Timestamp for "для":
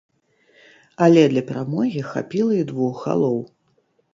1.33-1.43